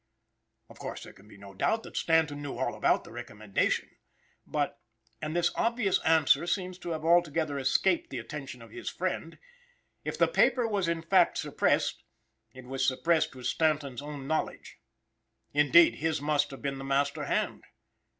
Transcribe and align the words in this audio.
Of 0.67 0.79
course, 0.79 1.03
there 1.03 1.13
can 1.13 1.27
be 1.27 1.37
no 1.37 1.53
doubt 1.53 1.83
that 1.83 1.95
Stanton 1.95 2.41
knew 2.41 2.57
all 2.57 2.73
about 2.73 3.03
the 3.03 3.11
recommendation. 3.11 3.87
But, 4.47 4.79
(and 5.21 5.35
this 5.35 5.51
obvious 5.53 6.01
answer 6.03 6.47
seems 6.47 6.79
to 6.79 6.89
have 6.89 7.05
altogether 7.05 7.59
escaped 7.59 8.09
the 8.09 8.17
attention 8.17 8.63
of 8.63 8.71
his 8.71 8.89
friend), 8.89 9.37
if 10.03 10.17
the 10.17 10.27
paper 10.27 10.67
was 10.67 10.87
in 10.87 11.03
fact 11.03 11.37
suppressed, 11.37 12.01
it 12.51 12.65
was 12.65 12.83
suppressed 12.83 13.35
with 13.35 13.45
Stanton's 13.45 14.01
own 14.01 14.25
knowledge. 14.25 14.79
Indeed, 15.53 15.97
his 15.97 16.19
must 16.19 16.49
have 16.49 16.63
been 16.63 16.79
the 16.79 16.83
master 16.83 17.25
hand. 17.25 17.65